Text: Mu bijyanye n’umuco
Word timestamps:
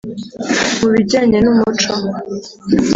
Mu 0.79 0.87
bijyanye 0.93 1.37
n’umuco 1.41 1.91